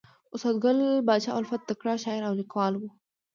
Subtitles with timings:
[0.33, 0.77] استاد ګل
[1.07, 2.87] پاچا الفت تکړه شاعر او لیکوال ؤ.